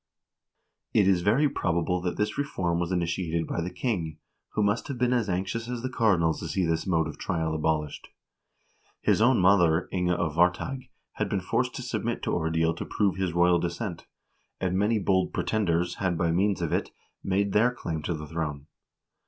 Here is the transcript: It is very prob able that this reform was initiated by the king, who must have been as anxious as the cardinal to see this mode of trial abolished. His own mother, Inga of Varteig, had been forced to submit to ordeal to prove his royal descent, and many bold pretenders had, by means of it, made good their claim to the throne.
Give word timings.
It 0.95 1.07
is 1.07 1.21
very 1.21 1.47
prob 1.47 1.83
able 1.83 2.01
that 2.01 2.17
this 2.17 2.35
reform 2.35 2.79
was 2.79 2.91
initiated 2.91 3.45
by 3.45 3.61
the 3.61 3.69
king, 3.69 4.17
who 4.53 4.63
must 4.63 4.87
have 4.87 4.97
been 4.97 5.13
as 5.13 5.29
anxious 5.29 5.69
as 5.69 5.83
the 5.83 5.91
cardinal 5.91 6.33
to 6.39 6.47
see 6.47 6.65
this 6.65 6.87
mode 6.87 7.07
of 7.07 7.19
trial 7.19 7.53
abolished. 7.53 8.07
His 9.01 9.21
own 9.21 9.39
mother, 9.39 9.87
Inga 9.93 10.15
of 10.15 10.33
Varteig, 10.33 10.89
had 11.11 11.29
been 11.29 11.39
forced 11.39 11.75
to 11.75 11.83
submit 11.83 12.23
to 12.23 12.33
ordeal 12.33 12.73
to 12.73 12.83
prove 12.83 13.17
his 13.17 13.33
royal 13.33 13.59
descent, 13.59 14.07
and 14.59 14.75
many 14.75 14.97
bold 14.97 15.33
pretenders 15.35 15.97
had, 16.01 16.17
by 16.17 16.31
means 16.31 16.63
of 16.63 16.73
it, 16.73 16.89
made 17.23 17.51
good 17.51 17.53
their 17.53 17.69
claim 17.71 18.01
to 18.01 18.15
the 18.15 18.25
throne. 18.25 18.65